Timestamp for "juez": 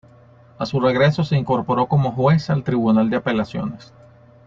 2.11-2.49